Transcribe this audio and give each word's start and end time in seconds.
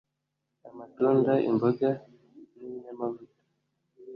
amatunda 0.69 1.33
imboga 1.49 1.89
ni 2.53 2.61
binyamavuta 2.69 3.35